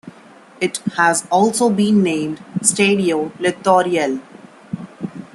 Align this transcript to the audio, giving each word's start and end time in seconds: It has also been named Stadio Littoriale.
It 0.59 0.79
has 0.97 1.27
also 1.29 1.69
been 1.69 2.01
named 2.01 2.39
Stadio 2.61 3.29
Littoriale. 3.37 4.19